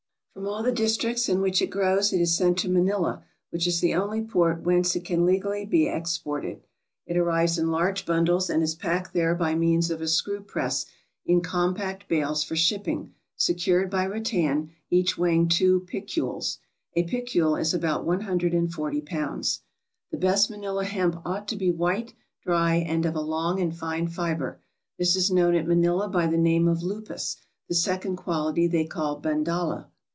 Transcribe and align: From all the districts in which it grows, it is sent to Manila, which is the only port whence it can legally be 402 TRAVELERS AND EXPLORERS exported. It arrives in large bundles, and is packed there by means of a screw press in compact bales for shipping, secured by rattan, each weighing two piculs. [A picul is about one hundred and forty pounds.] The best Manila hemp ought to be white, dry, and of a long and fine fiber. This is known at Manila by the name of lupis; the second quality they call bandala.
From 0.33 0.47
all 0.47 0.63
the 0.63 0.71
districts 0.71 1.27
in 1.27 1.41
which 1.41 1.61
it 1.61 1.69
grows, 1.69 2.13
it 2.13 2.21
is 2.21 2.35
sent 2.35 2.57
to 2.59 2.69
Manila, 2.69 3.21
which 3.49 3.67
is 3.67 3.81
the 3.81 3.93
only 3.93 4.21
port 4.23 4.63
whence 4.63 4.95
it 4.95 5.03
can 5.03 5.25
legally 5.25 5.65
be 5.65 5.83
402 5.83 5.83
TRAVELERS 5.87 5.97
AND 5.97 6.05
EXPLORERS 6.05 6.47
exported. 6.47 6.61
It 7.05 7.17
arrives 7.19 7.57
in 7.57 7.67
large 7.69 8.05
bundles, 8.05 8.49
and 8.49 8.63
is 8.63 8.73
packed 8.73 9.13
there 9.13 9.35
by 9.35 9.55
means 9.55 9.91
of 9.91 10.01
a 10.01 10.07
screw 10.07 10.39
press 10.39 10.85
in 11.25 11.41
compact 11.41 12.07
bales 12.07 12.45
for 12.45 12.55
shipping, 12.55 13.13
secured 13.35 13.89
by 13.89 14.05
rattan, 14.07 14.69
each 14.89 15.17
weighing 15.17 15.49
two 15.49 15.81
piculs. 15.81 16.59
[A 16.95 17.03
picul 17.03 17.59
is 17.59 17.73
about 17.73 18.05
one 18.05 18.21
hundred 18.21 18.53
and 18.53 18.71
forty 18.71 19.01
pounds.] 19.01 19.59
The 20.11 20.17
best 20.17 20.49
Manila 20.49 20.85
hemp 20.85 21.17
ought 21.25 21.45
to 21.49 21.57
be 21.57 21.69
white, 21.71 22.13
dry, 22.41 22.75
and 22.77 23.05
of 23.05 23.15
a 23.15 23.21
long 23.21 23.59
and 23.59 23.77
fine 23.77 24.07
fiber. 24.07 24.61
This 24.97 25.17
is 25.17 25.29
known 25.29 25.55
at 25.55 25.67
Manila 25.67 26.07
by 26.07 26.25
the 26.25 26.37
name 26.37 26.69
of 26.69 26.81
lupis; 26.81 27.35
the 27.67 27.75
second 27.75 28.15
quality 28.15 28.65
they 28.65 28.85
call 28.85 29.21
bandala. 29.21 29.87